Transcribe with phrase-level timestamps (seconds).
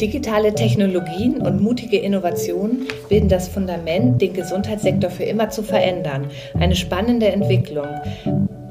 [0.00, 6.26] Digitale Technologien und mutige Innovationen bilden das Fundament, den Gesundheitssektor für immer zu verändern.
[6.58, 7.86] Eine spannende Entwicklung.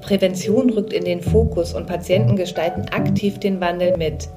[0.02, 4.28] Prävention rückt in den Fokus und Patienten gestalten aktiv den Wandel mit.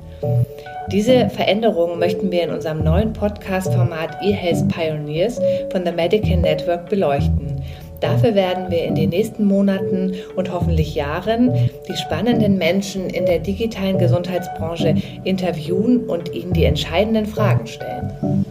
[0.92, 5.40] Diese Veränderungen möchten wir in unserem neuen Podcast-Format eHealth Pioneers
[5.72, 7.60] von The Medical Network beleuchten.
[8.00, 13.38] Dafür werden wir in den nächsten Monaten und hoffentlich Jahren die spannenden Menschen in der
[13.38, 18.44] digitalen Gesundheitsbranche interviewen und ihnen die entscheidenden Fragen stellen.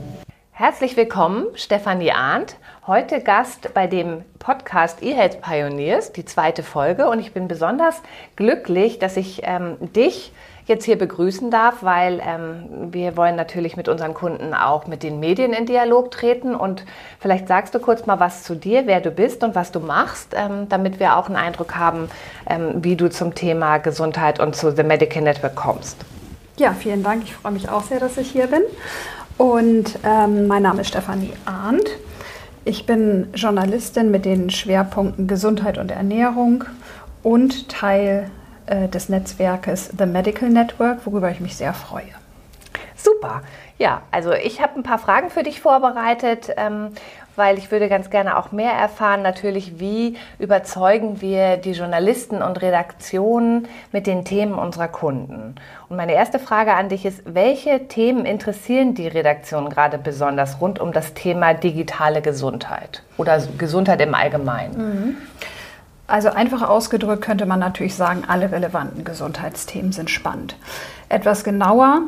[0.51, 2.55] Herzlich willkommen, Stefanie Arndt.
[2.87, 7.07] Heute Gast bei dem Podcast eHealth Pioneers, die zweite Folge.
[7.09, 8.01] Und ich bin besonders
[8.35, 10.31] glücklich, dass ich ähm, dich
[10.65, 15.19] jetzt hier begrüßen darf, weil ähm, wir wollen natürlich mit unseren Kunden auch mit den
[15.19, 16.55] Medien in Dialog treten.
[16.55, 16.85] Und
[17.19, 20.33] vielleicht sagst du kurz mal was zu dir, wer du bist und was du machst,
[20.35, 22.09] ähm, damit wir auch einen Eindruck haben,
[22.49, 25.97] ähm, wie du zum Thema Gesundheit und zu The Medical Network kommst.
[26.57, 27.23] Ja, vielen Dank.
[27.23, 28.61] Ich freue mich auch sehr, dass ich hier bin.
[29.37, 31.89] Und ähm, mein Name ist Stefanie Arndt.
[32.63, 36.63] Ich bin Journalistin mit den Schwerpunkten Gesundheit und Ernährung
[37.21, 38.31] und Teil
[38.67, 42.13] äh, des Netzwerkes The Medical Network, worüber ich mich sehr freue.
[42.95, 43.41] Super.
[43.77, 46.91] Ja, also ich habe ein paar Fragen für dich vorbereitet, ähm,
[47.35, 52.61] weil ich würde ganz gerne auch mehr erfahren, natürlich, wie überzeugen wir die Journalisten und
[52.61, 55.55] Redaktionen mit den Themen unserer Kunden.
[55.89, 60.79] Und meine erste Frage an dich ist, welche Themen interessieren die Redaktion gerade besonders rund
[60.79, 64.77] um das Thema digitale Gesundheit oder Gesundheit im Allgemeinen?
[64.77, 65.17] Mhm.
[66.07, 70.55] Also einfach ausgedrückt könnte man natürlich sagen, alle relevanten Gesundheitsthemen sind spannend.
[71.09, 72.01] Etwas genauer,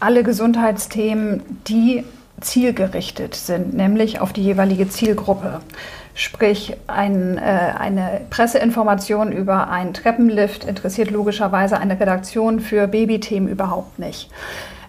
[0.00, 2.04] alle Gesundheitsthemen, die
[2.40, 5.60] zielgerichtet sind, nämlich auf die jeweilige Zielgruppe.
[6.14, 13.98] Sprich, ein, äh, eine Presseinformation über einen Treppenlift interessiert logischerweise eine Redaktion für Babythemen überhaupt
[13.98, 14.30] nicht.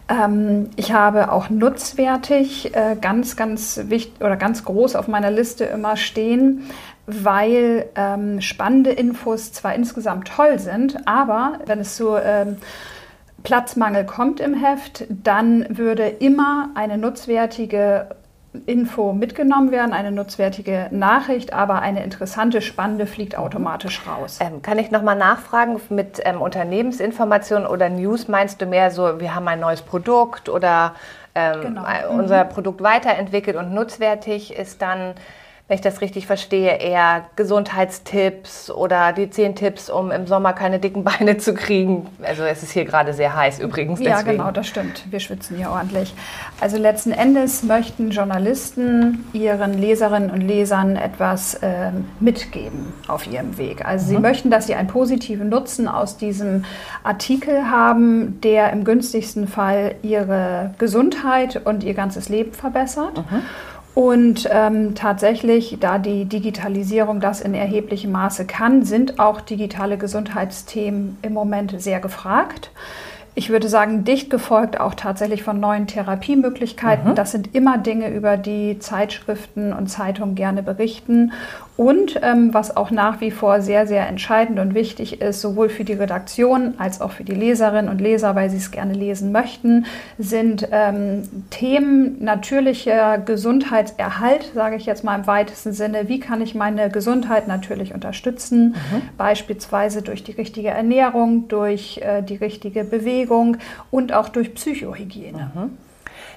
[0.10, 5.64] Ähm, ich habe auch nutzwertig äh, ganz, ganz wichtig oder ganz groß auf meiner Liste
[5.64, 6.70] immer stehen
[7.06, 12.58] weil ähm, spannende Infos zwar insgesamt toll sind, aber wenn es zu ähm,
[13.44, 18.08] Platzmangel kommt im Heft, dann würde immer eine nutzwertige
[18.68, 24.40] Info mitgenommen werden, eine nutzwertige Nachricht, aber eine interessante, spannende fliegt automatisch raus.
[24.42, 29.34] Ähm, kann ich nochmal nachfragen, mit ähm, Unternehmensinformationen oder News meinst du mehr so, wir
[29.34, 30.94] haben ein neues Produkt oder
[31.36, 31.84] ähm, genau.
[32.12, 32.50] unser mhm.
[32.50, 35.16] Produkt weiterentwickelt und nutzwertig ist dann
[35.70, 40.78] wenn ich das richtig verstehe, eher Gesundheitstipps oder die zehn Tipps, um im Sommer keine
[40.78, 42.08] dicken Beine zu kriegen.
[42.22, 44.00] Also es ist hier gerade sehr heiß übrigens.
[44.00, 44.16] Deswegen.
[44.18, 45.06] Ja, genau, das stimmt.
[45.10, 46.14] Wir schwitzen hier ordentlich.
[46.60, 53.86] Also letzten Endes möchten Journalisten ihren Leserinnen und Lesern etwas äh, mitgeben auf ihrem Weg.
[53.86, 54.10] Also mhm.
[54.10, 56.66] sie möchten, dass sie einen positiven Nutzen aus diesem
[57.04, 63.18] Artikel haben, der im günstigsten Fall ihre Gesundheit und ihr ganzes Leben verbessert.
[63.18, 63.44] Mhm.
[63.96, 71.18] Und ähm, tatsächlich, da die Digitalisierung das in erheblichem Maße kann, sind auch digitale Gesundheitsthemen
[71.22, 72.72] im Moment sehr gefragt.
[73.36, 77.12] Ich würde sagen, dicht gefolgt auch tatsächlich von neuen Therapiemöglichkeiten.
[77.12, 77.16] Mhm.
[77.16, 81.32] Das sind immer Dinge, über die Zeitschriften und Zeitungen gerne berichten.
[81.76, 85.84] Und ähm, was auch nach wie vor sehr, sehr entscheidend und wichtig ist, sowohl für
[85.84, 89.86] die Redaktion als auch für die Leserinnen und Leser, weil sie es gerne lesen möchten,
[90.20, 96.08] sind ähm, Themen natürlicher Gesundheitserhalt, sage ich jetzt mal im weitesten Sinne.
[96.10, 98.76] Wie kann ich meine Gesundheit natürlich unterstützen?
[98.76, 99.02] Mhm.
[99.18, 103.58] Beispielsweise durch die richtige Ernährung, durch äh, die richtige Bewegung
[103.90, 105.52] und auch durch Psychohygiene.
[105.56, 105.78] Mhm.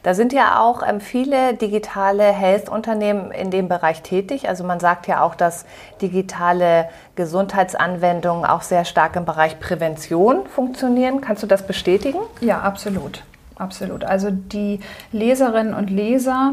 [0.06, 4.49] Da sind ja auch ähm, viele digitale Health-Unternehmen in dem Bereich tätig.
[4.49, 5.67] Also man sagt ja auch, dass
[6.00, 11.21] digitale Gesundheitsanwendungen auch sehr stark im Bereich Prävention funktionieren.
[11.22, 12.21] Kannst du das bestätigen?
[12.41, 13.25] Ja, absolut.
[13.56, 14.05] Absolut.
[14.05, 14.78] Also die
[15.11, 16.53] Leserinnen und Leser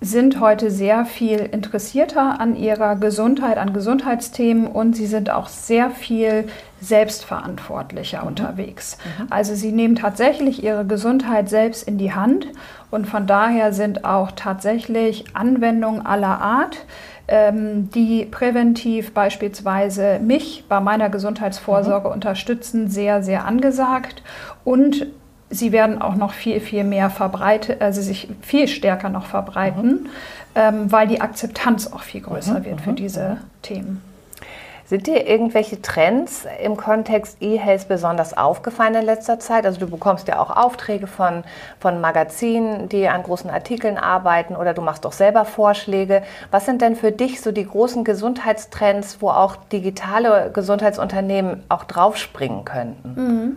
[0.00, 5.90] sind heute sehr viel interessierter an ihrer Gesundheit, an Gesundheitsthemen und sie sind auch sehr
[5.90, 6.48] viel
[6.80, 8.28] selbstverantwortlicher mhm.
[8.28, 8.98] unterwegs.
[9.18, 9.26] Mhm.
[9.30, 12.46] Also sie nehmen tatsächlich ihre Gesundheit selbst in die Hand
[12.92, 16.86] und von daher sind auch tatsächlich Anwendungen aller Art,
[17.26, 22.14] ähm, die präventiv beispielsweise mich bei meiner Gesundheitsvorsorge mhm.
[22.14, 24.22] unterstützen, sehr, sehr angesagt
[24.64, 25.08] und
[25.50, 30.08] sie werden auch noch viel, viel mehr verbreitet, also sich viel stärker noch verbreiten, mhm.
[30.54, 32.64] ähm, weil die Akzeptanz auch viel größer mhm.
[32.64, 32.96] wird für mhm.
[32.96, 34.02] diese Themen.
[34.88, 39.66] Sind dir irgendwelche Trends im Kontext E-Health besonders aufgefallen in letzter Zeit?
[39.66, 41.44] Also du bekommst ja auch Aufträge von,
[41.78, 46.22] von Magazinen, die an großen Artikeln arbeiten oder du machst doch selber Vorschläge.
[46.50, 52.64] Was sind denn für dich so die großen Gesundheitstrends, wo auch digitale Gesundheitsunternehmen auch draufspringen
[52.64, 53.14] könnten?
[53.14, 53.56] Mhm.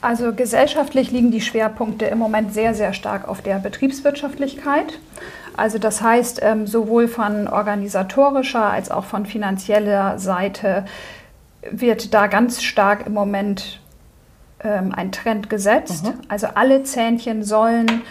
[0.00, 4.98] Also gesellschaftlich liegen die Schwerpunkte im Moment sehr, sehr stark auf der Betriebswirtschaftlichkeit.
[5.56, 10.84] Also das heißt, ähm, sowohl von organisatorischer als auch von finanzieller Seite
[11.68, 13.80] wird da ganz stark im Moment
[14.62, 16.04] ähm, ein Trend gesetzt.
[16.04, 16.20] Mhm.
[16.28, 18.02] Also alle Zähnchen sollen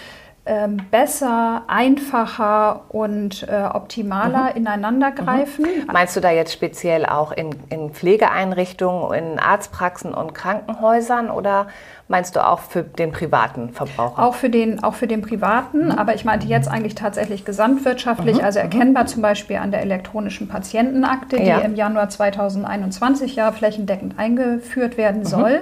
[0.48, 4.58] ähm, besser, einfacher und äh, optimaler mhm.
[4.58, 5.66] ineinander greifen.
[5.66, 5.92] Mhm.
[5.92, 11.68] Meinst du da jetzt speziell auch in, in Pflegeeinrichtungen, in Arztpraxen und Krankenhäusern oder
[12.08, 14.24] meinst du auch für den privaten Verbraucher?
[14.24, 15.92] Auch für den, auch für den privaten, mhm.
[15.92, 18.46] aber ich meinte jetzt eigentlich tatsächlich gesamtwirtschaftlich, mhm.
[18.46, 21.60] also erkennbar zum Beispiel an der elektronischen Patientenakte, die ja.
[21.60, 25.26] im Januar 2021 ja flächendeckend eingeführt werden mhm.
[25.26, 25.62] soll.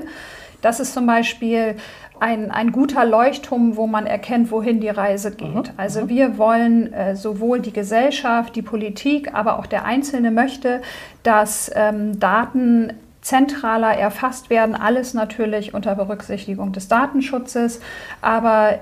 [0.62, 1.76] Das ist zum Beispiel
[2.20, 5.50] ein, ein guter Leuchtturm, wo man erkennt, wohin die Reise geht.
[5.50, 5.74] Mhm.
[5.78, 6.10] Also mhm.
[6.10, 10.82] wir wollen äh, sowohl die Gesellschaft, die Politik, aber auch der Einzelne möchte,
[11.24, 17.82] dass ähm, Daten zentraler erfasst werden, alles natürlich unter Berücksichtigung des Datenschutzes,
[18.22, 18.80] aber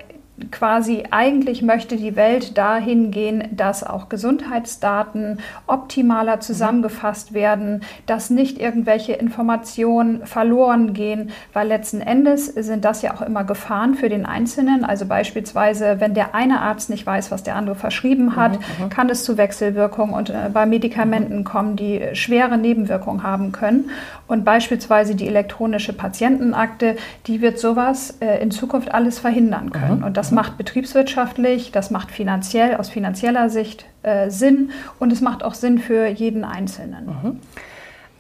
[0.51, 8.59] quasi eigentlich möchte die Welt dahin gehen, dass auch Gesundheitsdaten optimaler zusammengefasst werden, dass nicht
[8.59, 14.25] irgendwelche Informationen verloren gehen, weil letzten Endes sind das ja auch immer Gefahren für den
[14.25, 14.85] Einzelnen.
[14.85, 18.89] Also beispielsweise, wenn der eine Arzt nicht weiß, was der andere verschrieben hat, mhm, mhm.
[18.89, 23.89] kann es zu Wechselwirkungen und äh, bei Medikamenten kommen, die schwere Nebenwirkungen haben können.
[24.27, 26.95] Und beispielsweise die elektronische Patientenakte,
[27.27, 29.99] die wird sowas äh, in Zukunft alles verhindern können.
[29.99, 30.03] Mhm.
[30.05, 35.43] Und das macht betriebswirtschaftlich, das macht finanziell, aus finanzieller Sicht äh, Sinn und es macht
[35.43, 37.05] auch Sinn für jeden Einzelnen.
[37.05, 37.39] Mhm.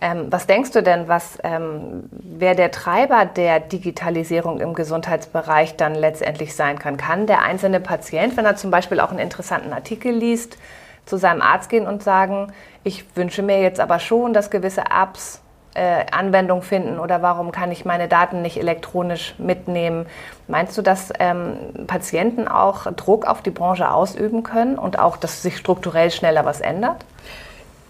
[0.03, 5.95] Ähm, was denkst du denn, was ähm, wer der Treiber der Digitalisierung im Gesundheitsbereich dann
[5.95, 6.97] letztendlich sein kann?
[6.97, 10.57] Kann der einzelne Patient, wenn er zum Beispiel auch einen interessanten Artikel liest,
[11.05, 12.51] zu seinem Arzt gehen und sagen,
[12.83, 15.42] ich wünsche mir jetzt aber schon, dass gewisse Apps
[15.75, 20.05] äh, Anwendung finden oder warum kann ich meine Daten nicht elektronisch mitnehmen?
[20.47, 25.41] Meinst du, dass ähm, Patienten auch Druck auf die Branche ausüben können und auch, dass
[25.41, 27.05] sich strukturell schneller was ändert?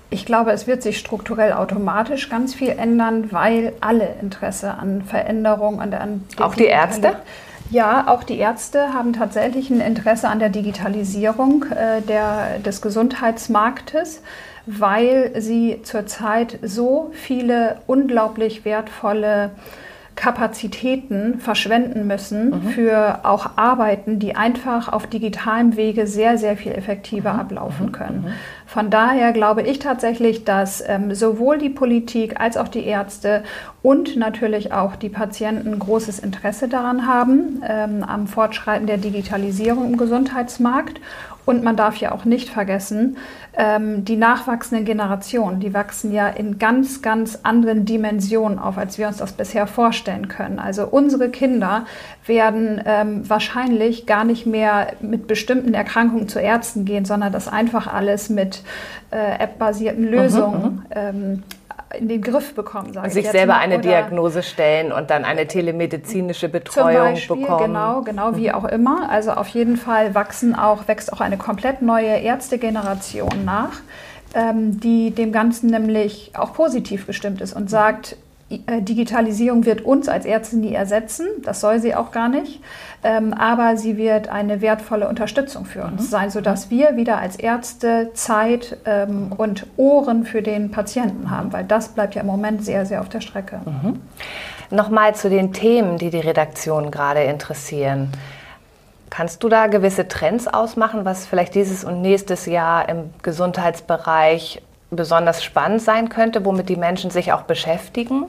[0.10, 5.80] Ich glaube, es wird sich strukturell automatisch ganz viel ändern, weil alle Interesse an Veränderung
[5.80, 7.16] und an auch die Ärzte.
[7.72, 14.22] Ja, auch die Ärzte haben tatsächlich ein Interesse an der Digitalisierung äh, der, des Gesundheitsmarktes
[14.66, 19.52] weil sie zurzeit so viele unglaublich wertvolle
[20.16, 22.62] Kapazitäten verschwenden müssen mhm.
[22.70, 27.40] für auch Arbeiten, die einfach auf digitalem Wege sehr, sehr viel effektiver mhm.
[27.40, 27.92] ablaufen mhm.
[27.92, 28.22] können.
[28.22, 28.34] Mhm.
[28.68, 33.44] Von daher glaube ich tatsächlich, dass ähm, sowohl die Politik als auch die Ärzte
[33.82, 39.98] und natürlich auch die Patienten großes Interesse daran haben, ähm, am Fortschreiten der Digitalisierung im
[39.98, 41.02] Gesundheitsmarkt.
[41.46, 43.18] Und man darf ja auch nicht vergessen,
[43.56, 49.08] ähm, die nachwachsenden Generationen, die wachsen ja in ganz, ganz anderen Dimensionen auf, als wir
[49.08, 50.58] uns das bisher vorstellen können.
[50.60, 51.86] Also unsere Kinder
[52.26, 57.88] werden ähm, wahrscheinlich gar nicht mehr mit bestimmten Erkrankungen zu Ärzten gehen, sondern das einfach
[57.94, 58.64] alles mit
[59.12, 60.84] äh, app-basierten Lösungen mhm, mhm.
[60.96, 61.44] ähm,
[61.98, 62.94] in den Griff bekommen.
[62.94, 67.66] Sage sich selber eine Diagnose stellen und dann eine telemedizinische Betreuung zum Beispiel, bekommen.
[67.66, 69.10] Genau, genau wie auch immer.
[69.10, 73.82] Also auf jeden Fall wachsen auch, wächst auch eine komplett neue Ärztegeneration nach,
[74.34, 78.18] ähm, die dem Ganzen nämlich auch positiv bestimmt ist und sagt,
[78.60, 82.62] Digitalisierung wird uns als Ärzte nie ersetzen, das soll sie auch gar nicht,
[83.04, 86.08] ähm, aber sie wird eine wertvolle Unterstützung für uns mhm.
[86.08, 91.64] sein, sodass wir wieder als Ärzte Zeit ähm, und Ohren für den Patienten haben, weil
[91.64, 93.62] das bleibt ja im Moment sehr, sehr auf der Strecke.
[93.66, 94.02] Mhm.
[94.72, 98.10] Nochmal zu den Themen, die die Redaktion gerade interessieren.
[99.10, 104.64] Kannst du da gewisse Trends ausmachen, was vielleicht dieses und nächstes Jahr im Gesundheitsbereich
[104.96, 108.26] besonders spannend sein könnte, womit die Menschen sich auch beschäftigen?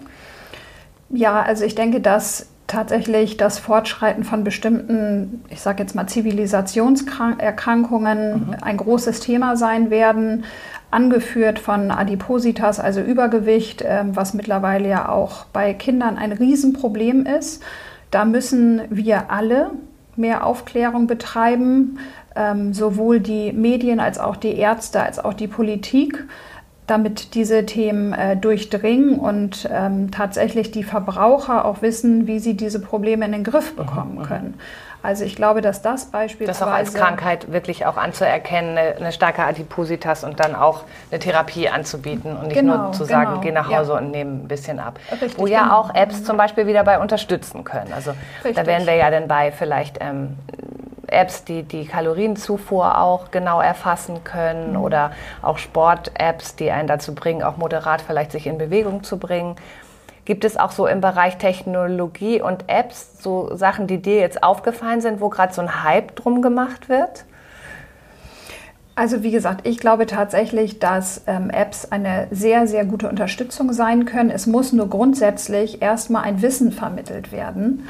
[1.10, 8.48] Ja, also ich denke, dass tatsächlich das Fortschreiten von bestimmten, ich sage jetzt mal Zivilisationserkrankungen
[8.48, 8.56] mhm.
[8.62, 10.44] ein großes Thema sein werden,
[10.90, 17.62] angeführt von Adipositas, also Übergewicht, ähm, was mittlerweile ja auch bei Kindern ein Riesenproblem ist.
[18.10, 19.70] Da müssen wir alle
[20.16, 21.98] mehr Aufklärung betreiben,
[22.36, 26.24] ähm, sowohl die Medien als auch die Ärzte als auch die Politik
[26.86, 32.80] damit diese Themen äh, durchdringen und ähm, tatsächlich die Verbraucher auch wissen, wie sie diese
[32.80, 34.22] Probleme in den Griff mhm, bekommen mhm.
[34.22, 34.54] können.
[35.04, 36.60] Also ich glaube, dass das beispielsweise...
[36.60, 41.20] Das auch als Krankheit wirklich auch anzuerkennen, eine, eine, starke Adipositas und dann auch eine
[41.20, 43.98] Therapie anzubieten und nicht genau, nur zu sagen, genau, geh nach Hause ja.
[43.98, 44.98] und nehme ein bisschen ab.
[45.12, 45.74] Richtig, Wo ja genau.
[45.76, 47.92] auch Apps zum Beispiel wieder bei unterstützen können.
[47.92, 48.12] Also
[48.42, 48.56] Richtig.
[48.56, 50.36] da wären wir ja dann bei vielleicht ähm,
[51.08, 54.82] Apps, die die Kalorienzufuhr auch genau erfassen können mhm.
[54.82, 59.56] oder auch Sport-Apps, die einen dazu bringen, auch moderat vielleicht sich in Bewegung zu bringen.
[60.24, 65.00] Gibt es auch so im Bereich Technologie und Apps so Sachen, die dir jetzt aufgefallen
[65.00, 67.24] sind, wo gerade so ein Hype drum gemacht wird?
[68.96, 74.04] Also wie gesagt, ich glaube tatsächlich, dass ähm, Apps eine sehr, sehr gute Unterstützung sein
[74.04, 74.30] können.
[74.30, 77.88] Es muss nur grundsätzlich erstmal ein Wissen vermittelt werden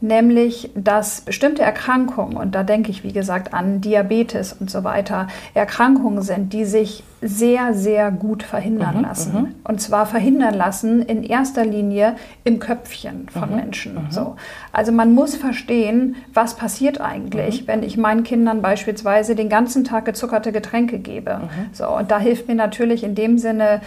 [0.00, 5.28] nämlich dass bestimmte Erkrankungen, und da denke ich wie gesagt an Diabetes und so weiter,
[5.54, 9.34] Erkrankungen sind, die sich sehr, sehr gut verhindern mhm, lassen.
[9.34, 9.54] Mhm.
[9.64, 13.94] Und zwar verhindern lassen in erster Linie im Köpfchen von mhm, Menschen.
[13.94, 14.10] Mhm.
[14.10, 14.36] So.
[14.72, 17.68] Also man muss verstehen, was passiert eigentlich, mhm.
[17.68, 21.36] wenn ich meinen Kindern beispielsweise den ganzen Tag gezuckerte Getränke gebe.
[21.38, 21.72] Mhm.
[21.72, 23.80] So, und da hilft mir natürlich in dem Sinne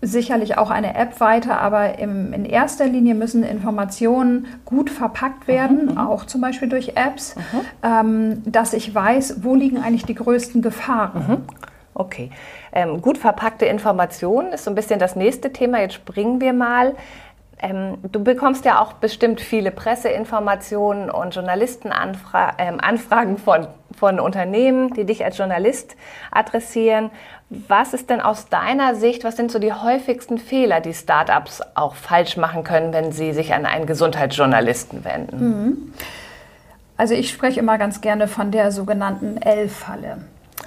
[0.00, 5.86] sicherlich auch eine App weiter, aber im, in erster Linie müssen Informationen gut verpackt werden,
[5.86, 7.60] mhm, auch zum Beispiel durch Apps, mhm.
[7.82, 11.26] ähm, dass ich weiß, wo liegen eigentlich die größten Gefahren.
[11.26, 11.36] Mhm.
[11.94, 12.30] Okay.
[12.72, 15.80] Ähm, gut verpackte Informationen ist so ein bisschen das nächste Thema.
[15.80, 16.94] Jetzt springen wir mal.
[17.60, 25.04] Ähm, du bekommst ja auch bestimmt viele Presseinformationen und Journalistenanfragen ähm, von, von Unternehmen, die
[25.04, 25.96] dich als Journalist
[26.30, 27.10] adressieren.
[27.50, 31.94] Was ist denn aus deiner Sicht, was sind so die häufigsten Fehler, die Startups auch
[31.94, 35.38] falsch machen können, wenn sie sich an einen Gesundheitsjournalisten wenden?
[35.38, 35.92] Mhm.
[36.96, 40.18] Also ich spreche immer ganz gerne von der sogenannten L-Falle.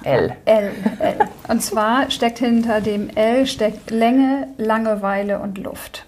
[0.04, 0.32] L.
[0.44, 1.16] L, L.
[1.48, 6.04] Und zwar steckt hinter dem L steckt Länge, Langeweile und Luft.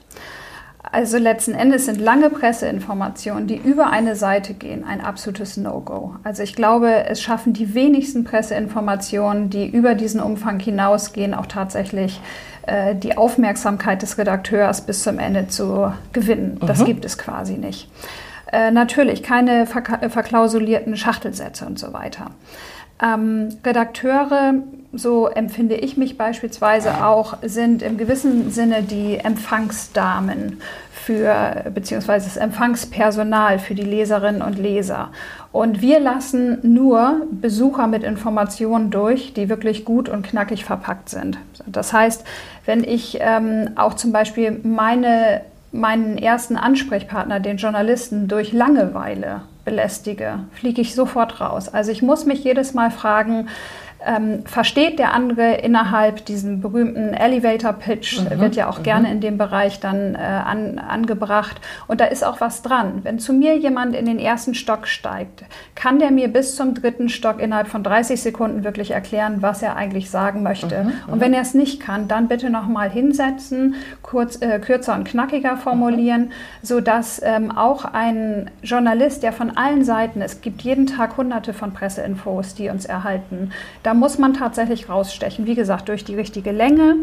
[0.83, 6.17] Also letzten Endes sind lange Presseinformationen, die über eine Seite gehen, ein absolutes No-Go.
[6.25, 12.21] Also ich glaube, es schaffen die wenigsten Presseinformationen, die über diesen Umfang hinausgehen, auch tatsächlich
[12.67, 16.59] äh, die Aufmerksamkeit des Redakteurs bis zum Ende zu gewinnen.
[16.67, 16.87] Das mhm.
[16.87, 17.91] gibt es quasi nicht.
[18.51, 22.31] Äh, natürlich keine verklausulierten Schachtelsätze und so weiter.
[23.03, 24.55] Ähm, Redakteure,
[24.93, 30.61] so empfinde ich mich beispielsweise auch, sind im gewissen Sinne die Empfangsdamen
[30.93, 35.11] für, beziehungsweise das Empfangspersonal für die Leserinnen und Leser.
[35.53, 41.39] Und wir lassen nur Besucher mit Informationen durch, die wirklich gut und knackig verpackt sind.
[41.67, 42.25] Das heißt,
[42.67, 45.43] wenn ich ähm, auch zum Beispiel meine,
[45.73, 51.69] meinen ersten Ansprechpartner, den Journalisten, durch Langeweile belästige, fliege ich sofort raus.
[51.69, 53.49] Also ich muss mich jedes Mal fragen,
[54.07, 58.41] ähm, versteht der andere innerhalb diesen berühmten Elevator Pitch, mhm.
[58.41, 58.83] wird ja auch mhm.
[58.83, 61.61] gerne in dem Bereich dann äh, an, angebracht.
[61.87, 63.01] Und da ist auch was dran.
[63.03, 67.09] Wenn zu mir jemand in den ersten Stock steigt, kann der mir bis zum dritten
[67.09, 70.85] Stock innerhalb von 30 Sekunden wirklich erklären, was er eigentlich sagen möchte.
[70.85, 71.13] Mhm.
[71.13, 75.57] Und wenn er es nicht kann, dann bitte nochmal hinsetzen, kurz, äh, kürzer und knackiger
[75.57, 76.31] formulieren, mhm.
[76.63, 81.73] sodass ähm, auch ein Journalist, der von allen Seiten, es gibt jeden Tag hunderte von
[81.73, 83.53] Presseinfos, die uns erhalten,
[83.83, 85.47] da muss man tatsächlich rausstechen.
[85.47, 86.97] Wie gesagt, durch die richtige Länge,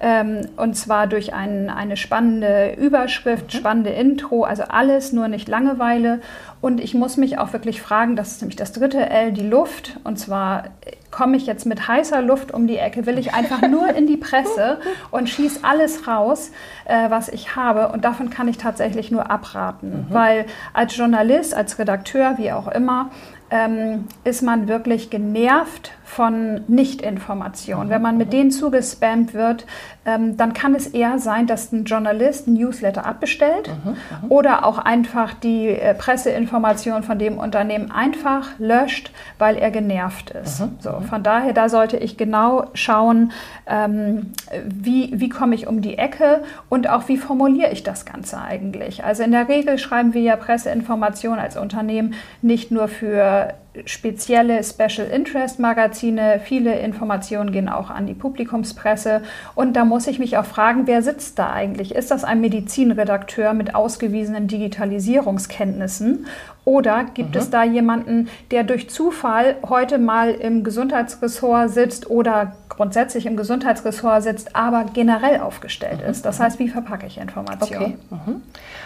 [0.00, 3.58] ähm, und zwar durch ein, eine spannende Überschrift, mhm.
[3.58, 6.20] spannende Intro, also alles, nur nicht Langeweile.
[6.60, 9.98] Und ich muss mich auch wirklich fragen, das ist nämlich das dritte L, die Luft.
[10.02, 10.64] Und zwar
[11.10, 14.16] komme ich jetzt mit heißer Luft um die Ecke, will ich einfach nur in die
[14.16, 14.78] Presse
[15.10, 16.50] und schieße alles raus,
[16.86, 17.88] äh, was ich habe.
[17.88, 20.14] Und davon kann ich tatsächlich nur abraten, mhm.
[20.14, 23.10] weil als Journalist, als Redakteur, wie auch immer,
[23.50, 27.90] ähm, ist man wirklich genervt von Nichtinformationen.
[27.90, 29.66] Wenn man mit denen zugespammt wird,
[30.06, 33.96] ähm, dann kann es eher sein, dass ein Journalist ein Newsletter abbestellt mhm, mhm.
[34.30, 40.60] oder auch einfach die äh, Presseinformation von dem Unternehmen einfach löscht, weil er genervt ist.
[40.60, 43.32] Mhm, so, von daher, da sollte ich genau schauen,
[43.66, 44.32] ähm,
[44.64, 49.04] wie, wie komme ich um die Ecke und auch wie formuliere ich das Ganze eigentlich.
[49.04, 53.54] Also in der Regel schreiben wir ja Presseinformationen als Unternehmen nicht nur für
[53.86, 56.40] spezielle Special Interest Magazine.
[56.42, 59.22] Viele Informationen gehen auch an die Publikumspresse.
[59.54, 61.94] Und da muss ich mich auch fragen, wer sitzt da eigentlich?
[61.94, 66.26] Ist das ein Medizinredakteur mit ausgewiesenen Digitalisierungskenntnissen?
[66.64, 67.40] Oder gibt mhm.
[67.40, 74.22] es da jemanden, der durch Zufall heute mal im Gesundheitsressort sitzt oder grundsätzlich im Gesundheitsressort
[74.22, 76.10] sitzt, aber generell aufgestellt mhm.
[76.10, 76.24] ist?
[76.24, 77.98] Das heißt, wie verpacke ich Informationen?
[78.10, 78.20] Okay.
[78.26, 78.42] Mhm.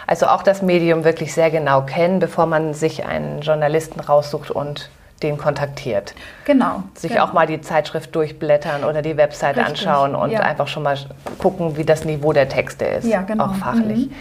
[0.07, 4.91] Also auch das Medium wirklich sehr genau kennen, bevor man sich einen Journalisten raussucht und
[5.23, 6.15] den kontaktiert.
[6.45, 6.85] Genau.
[6.95, 7.25] Sich genau.
[7.25, 9.87] auch mal die Zeitschrift durchblättern oder die Website Richtig.
[9.87, 10.41] anschauen und ja.
[10.41, 10.97] einfach schon mal
[11.39, 13.07] gucken, wie das Niveau der Texte ist.
[13.07, 13.47] Ja, genau.
[13.47, 14.07] Auch fachlich.
[14.09, 14.15] Mhm.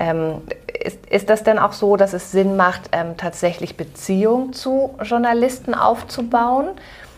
[0.00, 0.34] Ähm,
[0.88, 5.74] ist, ist das denn auch so, dass es Sinn macht, ähm, tatsächlich Beziehung zu Journalisten
[5.74, 6.68] aufzubauen?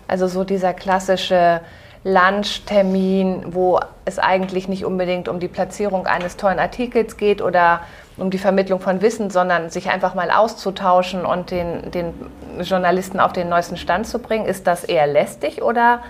[0.08, 1.60] Also so dieser klassische
[2.02, 7.80] Lunchtermin, wo es eigentlich nicht unbedingt um die Platzierung eines tollen Artikels geht oder
[8.16, 12.12] um die Vermittlung von Wissen, sondern sich einfach mal auszutauschen und den, den
[12.60, 14.46] Journalisten auf den neuesten Stand zu bringen.
[14.46, 16.00] Ist das eher lästig oder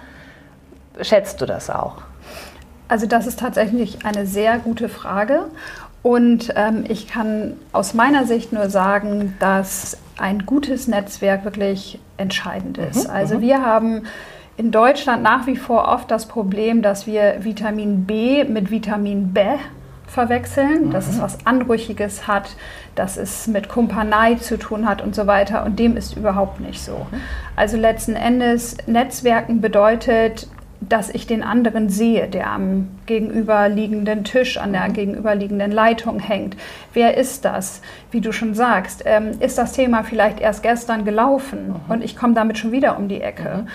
[1.03, 1.99] schätzt du das auch?
[2.91, 5.45] Also das ist tatsächlich eine sehr gute Frage.
[6.03, 12.79] Und ähm, ich kann aus meiner Sicht nur sagen, dass ein gutes Netzwerk wirklich entscheidend
[12.79, 13.09] ist.
[13.09, 13.41] Mhm, also mhm.
[13.43, 14.03] wir haben
[14.57, 19.43] in Deutschland nach wie vor oft das Problem, dass wir Vitamin B mit Vitamin B
[20.07, 20.91] verwechseln, mhm.
[20.91, 21.23] dass es mhm.
[21.23, 22.57] was Anrüchiges hat,
[22.95, 25.65] dass es mit Kumpanei zu tun hat und so weiter.
[25.65, 27.07] Und dem ist überhaupt nicht so.
[27.11, 27.21] Mhm.
[27.57, 30.49] Also letzten Endes, Netzwerken bedeutet,
[30.81, 34.93] dass ich den anderen sehe, der am gegenüberliegenden Tisch, an der mhm.
[34.95, 36.57] gegenüberliegenden Leitung hängt.
[36.95, 37.83] Wer ist das?
[38.11, 41.93] Wie du schon sagst, ähm, ist das Thema vielleicht erst gestern gelaufen mhm.
[41.93, 43.65] und ich komme damit schon wieder um die Ecke.
[43.65, 43.69] Mhm.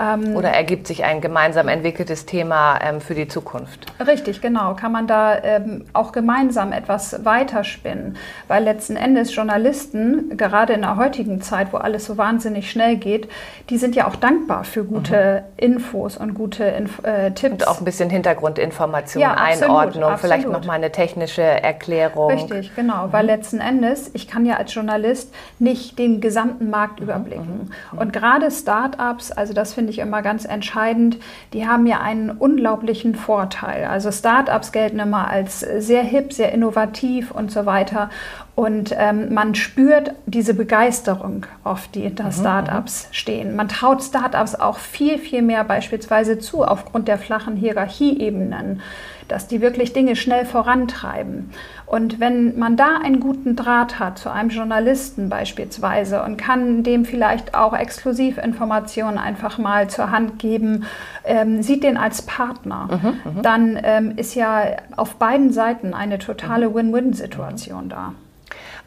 [0.00, 3.86] Ähm, Oder ergibt sich ein gemeinsam entwickeltes Thema ähm, für die Zukunft?
[4.04, 4.74] Richtig, genau.
[4.74, 8.16] Kann man da ähm, auch gemeinsam etwas weiterspinnen?
[8.48, 13.28] Weil letzten Endes Journalisten, gerade in der heutigen Zeit, wo alles so wahnsinnig schnell geht,
[13.68, 15.74] die sind ja auch dankbar für gute mhm.
[15.74, 17.52] Infos und gute Inf äh, Tipps.
[17.52, 20.20] Und auch ein bisschen Hintergrundinformation, ja, absolut, Einordnung, absolut.
[20.20, 22.32] vielleicht nochmal eine technische Erklärung.
[22.32, 23.08] Richtig, genau.
[23.08, 23.12] Mhm.
[23.12, 27.04] Weil letzten Endes, ich kann ja als Journalist nicht den gesamten Markt mhm.
[27.04, 27.70] überblicken.
[27.92, 27.98] Mhm.
[27.98, 31.18] Und gerade Startups, also das finde ich immer ganz entscheidend,
[31.52, 33.84] die haben ja einen unglaublichen Vorteil.
[33.84, 38.10] Also Startups gelten immer als sehr hip, sehr innovativ und so weiter.
[38.54, 43.14] Und ähm, man spürt diese Begeisterung oft, die hinter mhm, Startups mhm.
[43.14, 43.56] stehen.
[43.56, 48.80] Man traut Startups auch viel, viel mehr beispielsweise zu, aufgrund der flachen Hierarchieebenen
[49.30, 51.50] dass die wirklich Dinge schnell vorantreiben.
[51.86, 57.04] Und wenn man da einen guten Draht hat zu einem Journalisten beispielsweise und kann dem
[57.04, 60.84] vielleicht auch Exklusivinformationen einfach mal zur Hand geben,
[61.24, 63.42] ähm, sieht den als Partner, mhm, mhm.
[63.42, 64.64] dann ähm, ist ja
[64.96, 68.14] auf beiden Seiten eine totale Win-Win-Situation da.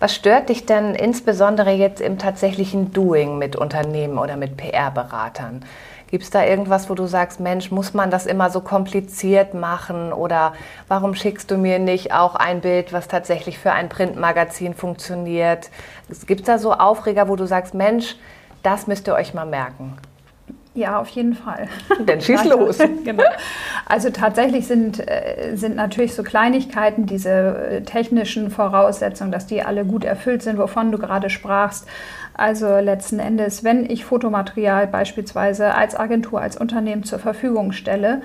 [0.03, 5.63] Was stört dich denn insbesondere jetzt im tatsächlichen Doing mit Unternehmen oder mit PR-Beratern?
[6.07, 10.11] Gibt es da irgendwas, wo du sagst, Mensch, muss man das immer so kompliziert machen
[10.11, 10.55] oder
[10.89, 15.69] warum schickst du mir nicht auch ein Bild, was tatsächlich für ein Printmagazin funktioniert?
[16.27, 18.17] Gibt es da so Aufreger, wo du sagst, Mensch,
[18.61, 19.95] das müsst ihr euch mal merken?
[20.75, 21.67] Ja, auf jeden Fall.
[22.05, 22.79] Dann schieß los.
[23.03, 23.23] genau.
[23.85, 29.85] Also tatsächlich sind, äh, sind natürlich so Kleinigkeiten, diese äh, technischen Voraussetzungen, dass die alle
[29.85, 31.87] gut erfüllt sind, wovon du gerade sprachst.
[32.33, 38.23] Also letzten Endes, wenn ich Fotomaterial beispielsweise als Agentur, als Unternehmen zur Verfügung stelle,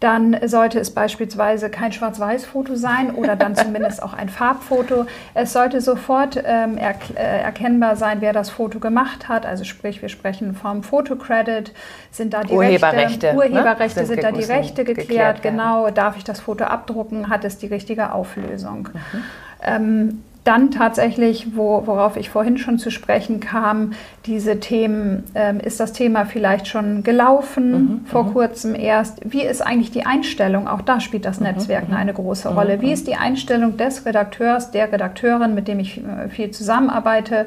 [0.00, 5.06] dann sollte es beispielsweise kein Schwarz-Weiß-Foto sein oder dann zumindest auch ein Farbfoto.
[5.34, 9.44] Es sollte sofort ähm, er, äh, erkennbar sein, wer das Foto gemacht hat.
[9.44, 11.72] Also sprich, wir sprechen vom Fotocredit.
[12.10, 13.28] Sind da die Urheberrechte?
[13.28, 14.06] Rechte, Urheberrechte ne?
[14.06, 15.08] sind, sind da die Rechte geklärt?
[15.08, 15.90] geklärt genau.
[15.90, 17.28] Darf ich das Foto abdrucken?
[17.28, 18.88] Hat es die richtige Auflösung?
[18.92, 19.24] Mhm.
[19.60, 23.92] Ähm, dann tatsächlich, wo, worauf ich vorhin schon zu sprechen kam,
[24.24, 28.32] diese Themen, ähm, ist das Thema vielleicht schon gelaufen, mhm, vor mhm.
[28.32, 29.20] kurzem erst?
[29.30, 30.66] Wie ist eigentlich die Einstellung?
[30.66, 32.80] Auch da spielt das mhm, Netzwerk mhm, eine große Rolle.
[32.80, 37.46] Wie ist die Einstellung des Redakteurs, der Redakteurin, mit dem ich äh, viel zusammenarbeite?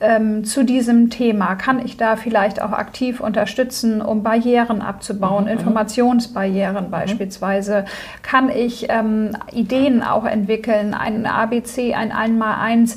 [0.00, 1.54] Ähm, zu diesem Thema?
[1.54, 5.50] Kann ich da vielleicht auch aktiv unterstützen, um Barrieren abzubauen, mhm.
[5.50, 6.90] Informationsbarrieren mhm.
[6.90, 7.84] beispielsweise?
[8.22, 12.96] Kann ich ähm, Ideen auch entwickeln, ein ABC, ein Einmaleins,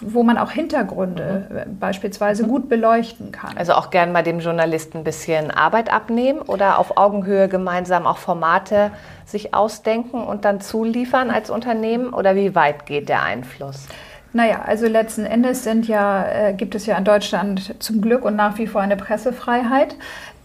[0.00, 1.56] wo man auch Hintergründe mhm.
[1.56, 2.48] Äh, beispielsweise mhm.
[2.48, 3.56] gut beleuchten kann?
[3.56, 8.18] Also auch gern mal dem Journalisten ein bisschen Arbeit abnehmen oder auf Augenhöhe gemeinsam auch
[8.18, 8.90] Formate
[9.26, 12.14] sich ausdenken und dann zuliefern als Unternehmen?
[12.14, 13.86] Oder wie weit geht der Einfluss?
[14.36, 18.36] Naja, also letzten Endes sind ja, äh, gibt es ja in Deutschland zum Glück und
[18.36, 19.96] nach wie vor eine Pressefreiheit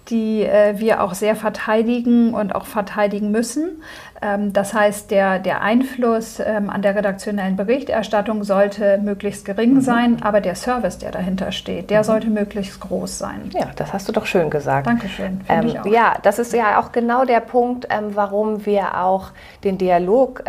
[0.09, 3.81] die äh, wir auch sehr verteidigen und auch verteidigen müssen.
[4.21, 9.81] Ähm, das heißt, der, der Einfluss ähm, an der redaktionellen Berichterstattung sollte möglichst gering mhm.
[9.81, 12.03] sein, aber der Service, der dahinter steht, der mhm.
[12.05, 13.49] sollte möglichst groß sein.
[13.53, 14.87] Ja, das hast du doch schön gesagt.
[14.87, 15.41] Dankeschön.
[15.47, 19.31] Ähm, ja, das ist ja auch genau der Punkt, ähm, warum wir auch
[19.63, 20.43] den Dialog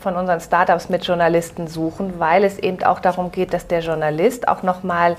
[0.00, 4.48] von unseren Startups mit Journalisten suchen, weil es eben auch darum geht, dass der Journalist
[4.48, 5.16] auch nochmal mal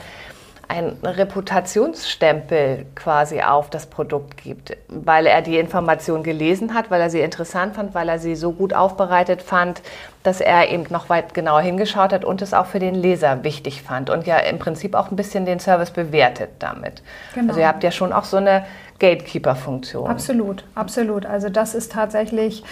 [0.68, 7.10] ein Reputationsstempel quasi auf das Produkt gibt, weil er die Information gelesen hat, weil er
[7.10, 9.82] sie interessant fand, weil er sie so gut aufbereitet fand,
[10.24, 13.84] dass er eben noch weit genauer hingeschaut hat und es auch für den Leser wichtig
[13.84, 17.04] fand und ja im Prinzip auch ein bisschen den Service bewertet damit.
[17.36, 17.50] Genau.
[17.50, 18.66] Also ihr habt ja schon auch so eine
[19.00, 20.10] Gatekeeper-Funktion.
[20.10, 21.26] Absolut, absolut.
[21.26, 22.64] Also das ist tatsächlich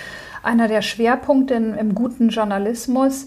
[0.41, 3.25] einer der Schwerpunkte im guten Journalismus,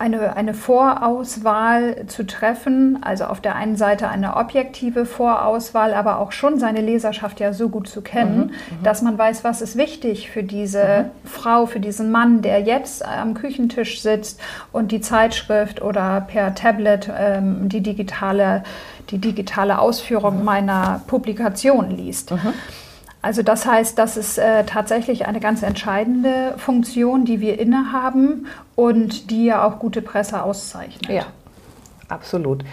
[0.00, 6.32] eine, eine Vorauswahl zu treffen, also auf der einen Seite eine objektive Vorauswahl, aber auch
[6.32, 8.82] schon seine Leserschaft ja so gut zu kennen, mhm, mhm.
[8.82, 11.28] dass man weiß, was ist wichtig für diese mhm.
[11.28, 14.40] Frau, für diesen Mann, der jetzt am Küchentisch sitzt
[14.72, 18.62] und die Zeitschrift oder per Tablet ähm, die, digitale,
[19.10, 20.44] die digitale Ausführung mhm.
[20.44, 22.32] meiner Publikation liest.
[23.22, 29.30] Also das heißt, das ist äh, tatsächlich eine ganz entscheidende Funktion, die wir innehaben und
[29.30, 31.10] die ja auch gute Presse auszeichnet.
[31.10, 31.26] Ja,
[32.08, 32.64] absolut.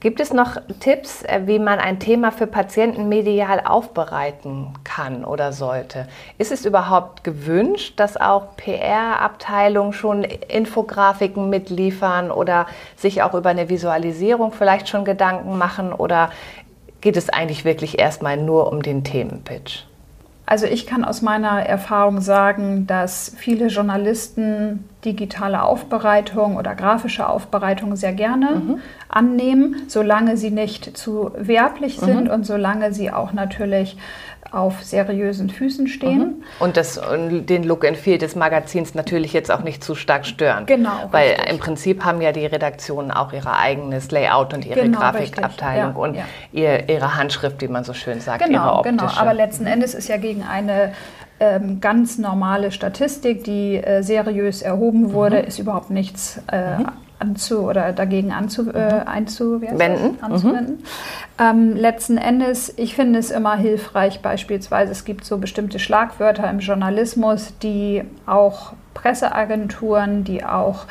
[0.00, 5.52] Gibt es noch Tipps, äh, wie man ein Thema für Patienten medial aufbereiten kann oder
[5.52, 6.08] sollte?
[6.38, 13.68] Ist es überhaupt gewünscht, dass auch PR-Abteilungen schon Infografiken mitliefern oder sich auch über eine
[13.68, 15.92] Visualisierung vielleicht schon Gedanken machen?
[15.92, 16.30] Oder
[17.02, 19.84] geht es eigentlich wirklich erstmal nur um den Themenpitch?
[20.46, 27.96] Also ich kann aus meiner Erfahrung sagen, dass viele Journalisten digitale Aufbereitung oder grafische Aufbereitung
[27.96, 28.78] sehr gerne mhm.
[29.08, 32.30] annehmen, solange sie nicht zu werblich sind mhm.
[32.30, 33.96] und solange sie auch natürlich
[34.52, 36.18] auf seriösen Füßen stehen.
[36.18, 36.42] Mhm.
[36.60, 40.66] Und das, den Look and Feel des Magazins natürlich jetzt auch nicht zu stark stören.
[40.66, 41.08] Genau.
[41.10, 41.50] Weil richtig.
[41.50, 45.98] im Prinzip haben ja die Redaktionen auch ihr eigenes Layout und ihre genau, Grafikabteilung ja,
[45.98, 46.24] und ja.
[46.52, 48.96] Ihr, ihre Handschrift, wie man so schön sagt, genau, ihre optische.
[48.96, 50.92] Genau, aber letzten Endes ist ja gegen eine
[51.40, 55.48] ähm, ganz normale Statistik, die äh, seriös erhoben wurde, mhm.
[55.48, 56.86] ist überhaupt nichts äh, mhm
[57.22, 59.08] anzu oder dagegen anzu, äh, mhm.
[59.08, 60.18] einzuwenden.
[60.20, 60.74] anzuwenden.
[60.74, 60.84] Mhm.
[61.38, 66.58] Ähm, letzten Endes, ich finde es immer hilfreich, beispielsweise, es gibt so bestimmte Schlagwörter im
[66.58, 70.86] Journalismus, die auch Presseagenturen, die auch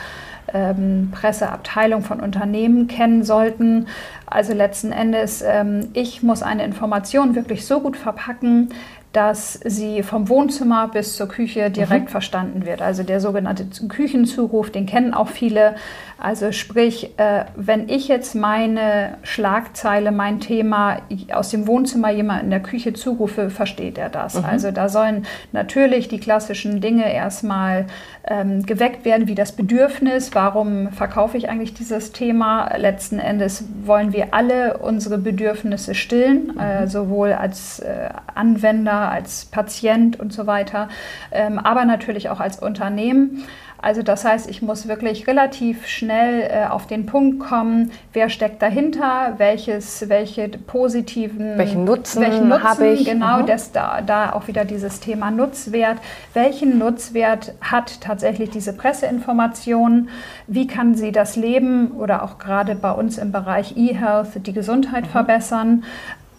[0.54, 3.88] ähm, Presseabteilung von Unternehmen kennen sollten.
[4.26, 8.70] Also letzten Endes, ähm, ich muss eine Information wirklich so gut verpacken,
[9.13, 12.12] dass sie vom Wohnzimmer bis zur Küche direkt mhm.
[12.12, 12.82] verstanden wird.
[12.82, 15.76] Also der sogenannte Küchenzuruf, den kennen auch viele.
[16.17, 21.00] Also sprich, äh, wenn ich jetzt meine Schlagzeile, mein Thema
[21.34, 24.36] aus dem Wohnzimmer jemand in der Küche zurufe, versteht er das.
[24.36, 24.45] Mhm.
[24.45, 27.88] Also da sollen natürlich die klassischen Dinge erstmal
[28.28, 32.78] ähm, geweckt werden, wie das Bedürfnis, warum verkaufe ich eigentlich dieses Thema.
[32.78, 36.84] Letzten Endes wollen wir alle unsere Bedürfnisse stillen, äh, mhm.
[36.84, 40.89] äh, sowohl als äh, Anwender, als Patient und so weiter,
[41.31, 43.43] ähm, aber natürlich auch als Unternehmen.
[43.81, 48.61] Also das heißt, ich muss wirklich relativ schnell äh, auf den Punkt kommen, wer steckt
[48.61, 53.05] dahinter, welches, welche positiven, welchen Nutzen, welchen Nutzen habe ich.
[53.05, 53.47] Genau, mhm.
[53.47, 55.97] das, da, da auch wieder dieses Thema Nutzwert.
[56.35, 60.09] Welchen Nutzwert hat tatsächlich diese Presseinformation?
[60.45, 65.05] Wie kann sie das Leben oder auch gerade bei uns im Bereich E-Health die Gesundheit
[65.05, 65.09] mhm.
[65.09, 65.83] verbessern?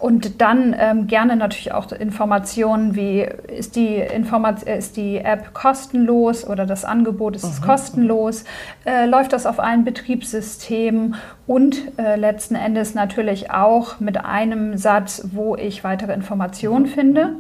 [0.02, 6.44] Und dann ähm, gerne natürlich auch Informationen wie, ist die, Informat ist die App kostenlos
[6.44, 7.64] oder das Angebot ist mhm.
[7.64, 8.42] kostenlos,
[8.84, 11.14] äh, läuft das auf allen Betriebssystemen
[11.46, 17.36] und äh, letzten Endes natürlich auch mit einem Satz, wo ich weitere Informationen finde.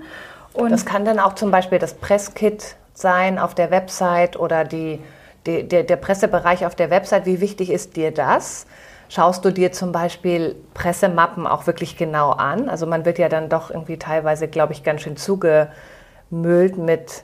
[0.52, 5.00] Und das kann dann auch zum Beispiel das Presskit sein auf der Website oder die,
[5.48, 7.26] die der, der Pressebereich auf der Website.
[7.26, 8.66] Wie wichtig ist dir das?
[9.14, 12.70] Schaust du dir zum Beispiel Pressemappen auch wirklich genau an?
[12.70, 17.22] Also man wird ja dann doch irgendwie teilweise, glaube ich, ganz schön zugemüllt mit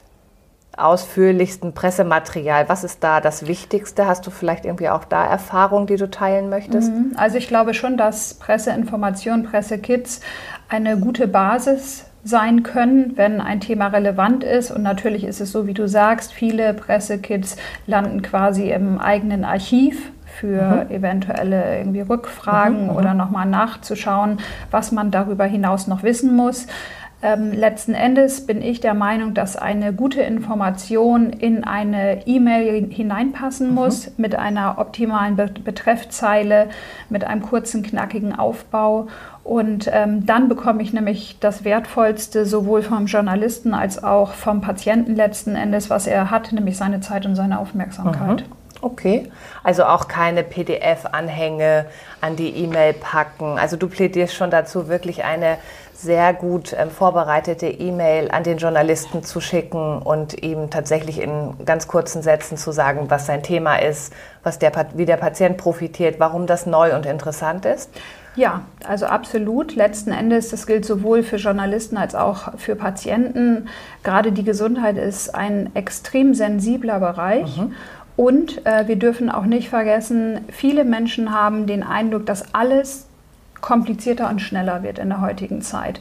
[0.76, 2.68] ausführlichstem Pressematerial.
[2.68, 4.06] Was ist da das Wichtigste?
[4.06, 6.92] Hast du vielleicht irgendwie auch da Erfahrungen, die du teilen möchtest?
[6.92, 7.14] Mhm.
[7.16, 10.20] Also ich glaube schon, dass Presseinformation, Pressekits
[10.68, 14.70] eine gute Basis sein können, wenn ein Thema relevant ist.
[14.70, 20.12] Und natürlich ist es so, wie du sagst, viele Pressekits landen quasi im eigenen Archiv
[20.40, 20.90] für mhm.
[20.90, 22.96] eventuelle irgendwie Rückfragen mhm, mhm.
[22.96, 24.38] oder nochmal nachzuschauen,
[24.70, 26.66] was man darüber hinaus noch wissen muss.
[27.20, 33.70] Ähm, letzten Endes bin ich der Meinung, dass eine gute Information in eine E-Mail hineinpassen
[33.70, 33.74] mhm.
[33.74, 36.68] muss, mit einer optimalen Be Betreffzeile,
[37.08, 39.08] mit einem kurzen, knackigen Aufbau.
[39.42, 45.16] Und ähm, dann bekomme ich nämlich das Wertvollste sowohl vom Journalisten als auch vom Patienten
[45.16, 48.44] letzten Endes, was er hat, nämlich seine Zeit und seine Aufmerksamkeit.
[48.48, 48.57] Mhm.
[48.80, 49.30] Okay,
[49.64, 51.86] also auch keine PDF-Anhänge
[52.20, 53.58] an die E-Mail packen.
[53.58, 55.58] Also du plädierst schon dazu, wirklich eine
[56.00, 61.88] sehr gut ähm, vorbereitete E-Mail an den Journalisten zu schicken und ihm tatsächlich in ganz
[61.88, 64.12] kurzen Sätzen zu sagen, was sein Thema ist,
[64.44, 67.90] was der, wie der Patient profitiert, warum das neu und interessant ist.
[68.36, 69.74] Ja, also absolut.
[69.74, 73.68] Letzten Endes, das gilt sowohl für Journalisten als auch für Patienten.
[74.04, 77.56] Gerade die Gesundheit ist ein extrem sensibler Bereich.
[77.56, 77.74] Mhm.
[78.18, 83.06] Und äh, wir dürfen auch nicht vergessen, viele Menschen haben den Eindruck, dass alles
[83.60, 86.00] komplizierter und schneller wird in der heutigen Zeit.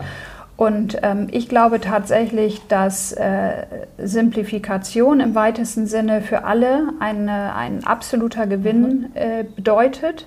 [0.55, 3.67] Und ähm, ich glaube tatsächlich, dass äh,
[3.99, 10.25] Simplifikation im weitesten Sinne für alle eine, ein absoluter Gewinn äh, bedeutet.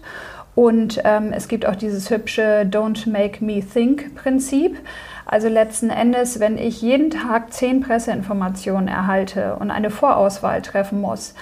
[0.54, 4.78] Und ähm, es gibt auch dieses hübsche Don't Make Me Think Prinzip.
[5.26, 11.34] Also letzten Endes, wenn ich jeden Tag zehn Presseinformationen erhalte und eine Vorauswahl treffen muss,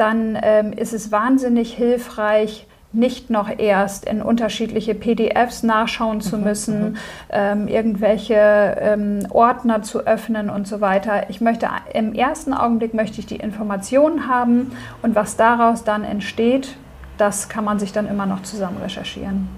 [0.00, 6.44] dann ähm, ist es wahnsinnig hilfreich, nicht noch erst in unterschiedliche PDFs nachschauen zu mhm,
[6.44, 6.96] müssen, mhm.
[7.30, 11.30] ähm, irgendwelche ähm, Ordner zu öffnen und so weiter.
[11.30, 16.76] Ich möchte im ersten Augenblick möchte ich die Informationen haben und was daraus dann entsteht,
[17.16, 19.48] das kann man sich dann immer noch zusammen recherchieren.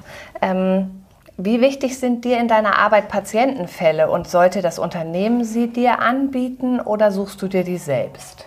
[0.42, 0.90] Ähm,
[1.38, 6.80] wie wichtig sind dir in deiner Arbeit Patientenfälle und sollte das Unternehmen sie dir anbieten
[6.80, 8.46] oder suchst du dir die selbst?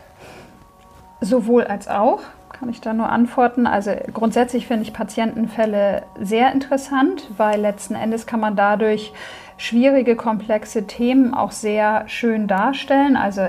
[1.26, 2.20] Sowohl als auch
[2.52, 3.66] kann ich da nur antworten.
[3.68, 9.12] Also grundsätzlich finde ich Patientenfälle sehr interessant, weil letzten Endes kann man dadurch
[9.58, 13.16] schwierige, komplexe Themen auch sehr schön darstellen.
[13.16, 13.42] Also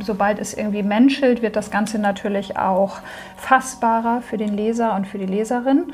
[0.00, 2.98] sobald es irgendwie menschelt, wird das Ganze natürlich auch
[3.36, 5.92] fassbarer für den Leser und für die Leserin.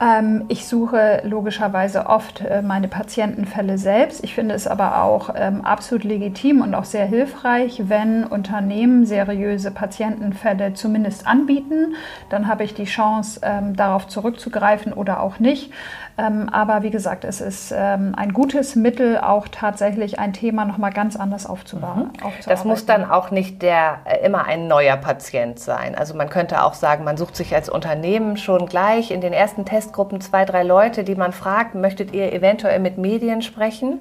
[0.00, 4.22] Ähm, ich suche logischerweise oft äh, meine Patientenfälle selbst.
[4.22, 9.72] Ich finde es aber auch ähm, absolut legitim und auch sehr hilfreich, wenn Unternehmen seriöse
[9.72, 11.94] Patientenfälle zumindest anbieten.
[12.30, 15.72] Dann habe ich die Chance, ähm, darauf zurückzugreifen oder auch nicht.
[16.18, 20.92] Ähm, aber wie gesagt, es ist ähm, ein gutes Mittel, auch tatsächlich ein Thema nochmal
[20.92, 22.10] ganz anders aufzubauen.
[22.12, 22.30] Mhm.
[22.44, 25.94] Das muss dann auch nicht der, äh, immer ein neuer Patient sein.
[25.94, 29.64] Also man könnte auch sagen, man sucht sich als Unternehmen schon gleich in den ersten
[29.64, 34.00] Testgruppen zwei, drei Leute, die man fragt, möchtet ihr eventuell mit Medien sprechen?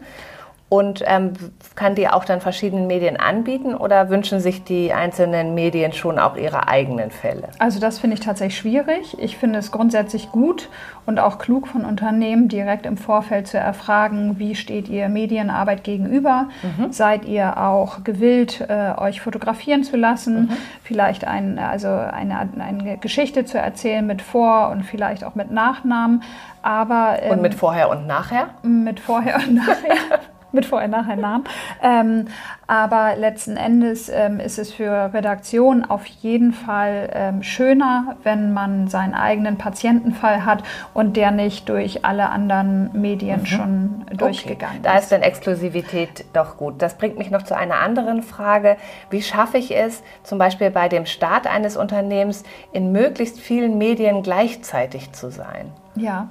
[0.69, 1.32] Und ähm,
[1.75, 6.36] kann die auch dann verschiedenen Medien anbieten oder wünschen sich die einzelnen Medien schon auch
[6.36, 7.47] ihre eigenen Fälle?
[7.58, 9.17] Also das finde ich tatsächlich schwierig.
[9.17, 10.67] Ich finde es grundsätzlich gut
[11.06, 16.49] und auch klug von Unternehmen direkt im Vorfeld zu erfragen, wie steht ihr Medienarbeit gegenüber?
[16.62, 16.91] Mhm.
[16.91, 20.47] Seid ihr auch gewillt, äh, euch fotografieren zu lassen?
[20.47, 20.49] Mhm.
[20.84, 26.23] Vielleicht ein, also eine, eine Geschichte zu erzählen mit Vor- und vielleicht auch mit Nachnamen.
[26.62, 28.49] Aber, ähm, und mit Vorher und Nachher?
[28.63, 30.19] Mit Vorher und Nachher.
[30.51, 31.43] mit vorher nachher Namen.
[31.81, 32.25] Ähm,
[32.67, 38.88] aber letzten Endes ähm, ist es für Redaktionen auf jeden Fall ähm, schöner, wenn man
[38.88, 43.45] seinen eigenen Patientenfall hat und der nicht durch alle anderen Medien mhm.
[43.45, 44.88] schon durchgegangen okay.
[44.88, 44.93] ist.
[44.93, 46.81] Da ist dann Exklusivität doch gut.
[46.81, 48.77] Das bringt mich noch zu einer anderen Frage.
[49.10, 54.23] Wie schaffe ich es, zum Beispiel bei dem Start eines Unternehmens in möglichst vielen Medien
[54.23, 55.71] gleichzeitig zu sein?
[55.95, 56.27] Ja,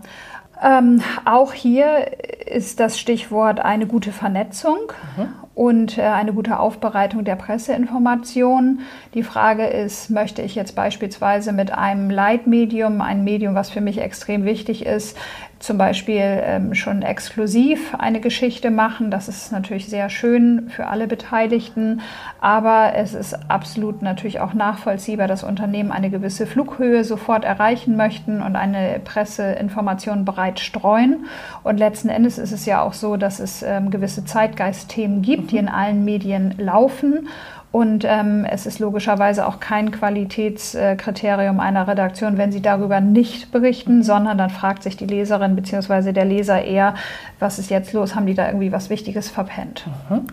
[0.62, 2.12] ähm, auch hier
[2.46, 5.28] ist das Stichwort eine gute Vernetzung mhm.
[5.54, 8.80] und äh, eine gute Aufbereitung der Presseinformationen.
[9.14, 14.00] Die Frage ist, möchte ich jetzt beispielsweise mit einem Leitmedium, ein Medium, was für mich
[14.00, 15.16] extrem wichtig ist,
[15.58, 19.10] zum Beispiel ähm, schon exklusiv eine Geschichte machen.
[19.10, 22.02] Das ist natürlich sehr schön für alle Beteiligten,
[22.40, 28.42] aber es ist absolut natürlich auch nachvollziehbar, dass Unternehmen eine gewisse Flughöhe sofort erreichen möchten
[28.42, 31.26] und eine Presseinformation bereit streuen.
[31.62, 35.58] Und letzten Endes ist es ja auch so, dass es ähm, gewisse Zeitgeistthemen gibt, die
[35.58, 37.28] in allen Medien laufen.
[37.76, 44.02] Und ähm, es ist logischerweise auch kein Qualitätskriterium einer Redaktion, wenn sie darüber nicht berichten,
[44.02, 46.12] sondern dann fragt sich die Leserin bzw.
[46.12, 46.94] der Leser eher,
[47.38, 48.14] was ist jetzt los?
[48.14, 49.86] Haben die da irgendwie was Wichtiges verpennt?
[50.08, 50.26] Mhm.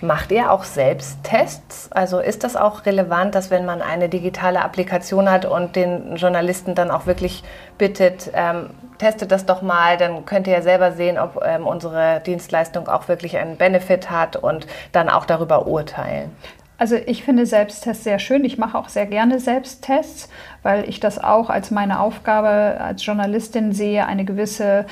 [0.00, 1.92] Macht ihr auch Selbsttests?
[1.92, 6.74] Also ist das auch relevant, dass wenn man eine digitale Applikation hat und den Journalisten
[6.74, 7.44] dann auch wirklich
[7.78, 12.20] bittet, ähm, testet das doch mal, dann könnt ihr ja selber sehen, ob ähm, unsere
[12.26, 16.32] Dienstleistung auch wirklich einen Benefit hat und dann auch darüber urteilen.
[16.80, 18.42] Also ich finde Selbsttests sehr schön.
[18.42, 20.30] Ich mache auch sehr gerne Selbsttests,
[20.62, 22.48] weil ich das auch als meine Aufgabe
[22.80, 24.86] als Journalistin sehe, eine gewisse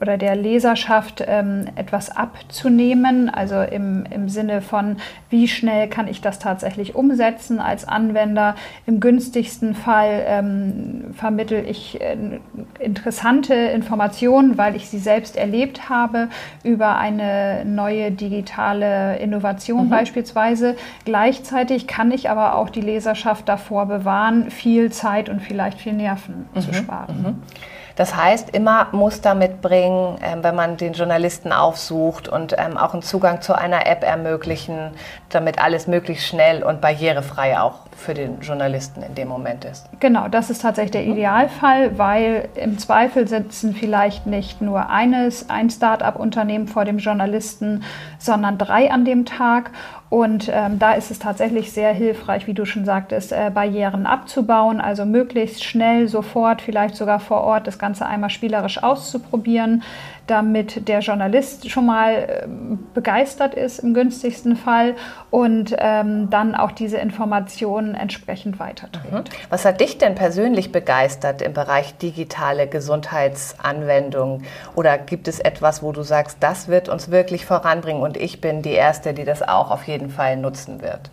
[0.00, 3.28] oder der Leserschaft ähm, etwas abzunehmen.
[3.30, 4.96] Also im, im Sinne von,
[5.30, 8.54] wie schnell kann ich das tatsächlich umsetzen als Anwender.
[8.86, 12.16] Im günstigsten Fall ähm, vermittle ich äh,
[12.78, 16.28] interessante Informationen, weil ich sie selbst erlebt habe
[16.62, 19.90] über eine neue digitale Innovation mhm.
[19.90, 20.76] beispielsweise.
[21.04, 25.92] Gleichzeitig kann ich aber auch die Leserschaft davor bewahren, viel Zeit Zeit und vielleicht viel
[25.92, 26.60] Nerven mhm.
[26.60, 27.22] zu sparen.
[27.22, 27.42] Mhm.
[27.96, 33.02] Das heißt, immer Muster mitbringen, ähm, wenn man den Journalisten aufsucht und ähm, auch einen
[33.02, 34.90] Zugang zu einer App ermöglichen,
[35.28, 39.86] damit alles möglichst schnell und barrierefrei auch für den Journalisten in dem Moment ist.
[40.00, 45.70] Genau, das ist tatsächlich der Idealfall, weil im Zweifel sitzen vielleicht nicht nur eines, ein
[45.70, 47.84] Start-up-Unternehmen vor dem Journalisten,
[48.18, 49.70] sondern drei an dem Tag.
[50.14, 54.80] Und ähm, da ist es tatsächlich sehr hilfreich, wie du schon sagtest, äh, Barrieren abzubauen,
[54.80, 59.82] also möglichst schnell, sofort, vielleicht sogar vor Ort das Ganze einmal spielerisch auszuprobieren
[60.26, 64.94] damit der Journalist schon mal ähm, begeistert ist im günstigsten Fall
[65.30, 69.12] und ähm, dann auch diese Informationen entsprechend weiterträgt.
[69.12, 69.24] Mhm.
[69.50, 74.44] Was hat dich denn persönlich begeistert im Bereich digitale Gesundheitsanwendungen?
[74.74, 78.62] Oder gibt es etwas, wo du sagst, das wird uns wirklich voranbringen und ich bin
[78.62, 81.10] die Erste, die das auch auf jeden Fall nutzen wird?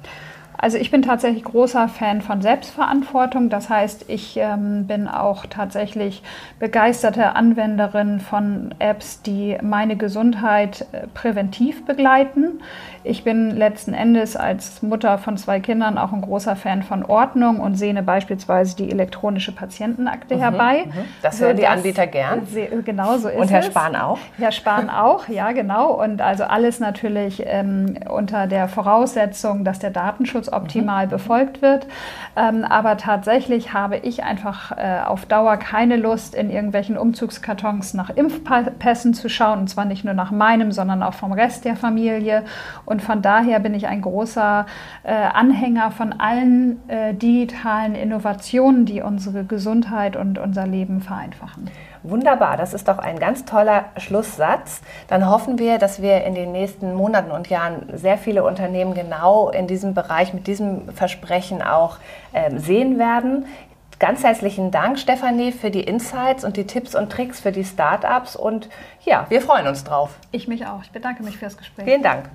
[0.62, 3.50] Also ich bin tatsächlich großer Fan von Selbstverantwortung.
[3.50, 6.22] Das heißt, ich ähm, bin auch tatsächlich
[6.60, 12.62] begeisterte Anwenderin von Apps, die meine Gesundheit äh, präventiv begleiten.
[13.04, 17.60] Ich bin letzten Endes als Mutter von zwei Kindern auch ein großer Fan von Ordnung
[17.60, 20.84] und sehne beispielsweise die elektronische Patientenakte mhm, herbei.
[20.86, 20.92] Mhm.
[21.24, 22.48] Das hören die Anbieter gern.
[22.86, 23.66] Genau so ist Und Herr es.
[23.66, 24.20] Spahn auch?
[24.38, 25.94] Herr Spahn auch, ja genau.
[25.94, 31.10] Und also alles natürlich ähm, unter der Voraussetzung, dass der Datenschutz optimal mhm.
[31.10, 31.88] befolgt wird.
[32.36, 38.12] Ähm, aber tatsächlich habe ich einfach äh, auf Dauer keine Lust, in irgendwelchen Umzugskartons nach
[38.12, 39.60] Impfpässen zu schauen.
[39.60, 42.44] Und zwar nicht nur nach meinem, sondern auch vom Rest der Familie.
[42.86, 44.66] Und von daher bin ich ein großer
[45.04, 51.70] äh, Anhänger von allen äh, digitalen Innovationen, die unsere Gesundheit und unser Leben vereinfachen.
[52.04, 54.82] Wunderbar, das ist doch ein ganz toller Schlusssatz.
[55.08, 59.50] Dann hoffen wir, dass wir in den nächsten Monaten und Jahren sehr viele Unternehmen genau
[59.50, 61.98] in diesem Bereich mit diesem Versprechen auch
[62.34, 63.46] äh, sehen werden.
[64.00, 68.36] Ganz herzlichen Dank, Stefanie, für die Insights und die Tipps und Tricks für die Startups.
[68.36, 68.68] Und
[69.06, 70.18] ja, wir freuen uns drauf.
[70.32, 70.82] Ich mich auch.
[70.82, 71.86] Ich bedanke mich fürs Gespräch.
[71.86, 72.28] Vielen Dank.